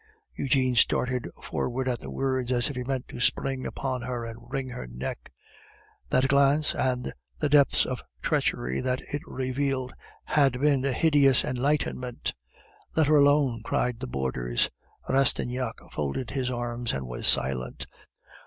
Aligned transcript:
Eugene 0.33 0.73
started 0.75 1.29
forward 1.43 1.87
at 1.87 1.99
the 1.99 2.09
words, 2.09 2.51
as 2.51 2.71
if 2.71 2.75
he 2.75 2.83
meant 2.83 3.07
to 3.07 3.19
spring 3.19 3.67
upon 3.67 4.01
her 4.01 4.25
and 4.25 4.35
wring 4.49 4.69
her 4.69 4.87
neck. 4.87 5.31
That 6.09 6.27
glance, 6.27 6.73
and 6.73 7.13
the 7.37 7.49
depths 7.49 7.85
of 7.85 8.01
treachery 8.19 8.81
that 8.81 9.01
it 9.01 9.21
revealed, 9.27 9.93
had 10.23 10.59
been 10.59 10.83
a 10.85 10.91
hideous 10.91 11.45
enlightenment. 11.45 12.33
"Let 12.95 13.05
her 13.05 13.17
alone!" 13.17 13.61
cried 13.63 13.99
the 13.99 14.07
boarders. 14.07 14.71
Rastignac 15.07 15.75
folded 15.91 16.31
his 16.31 16.49
arms 16.49 16.93
and 16.93 17.05
was 17.05 17.27
silent. 17.27 17.85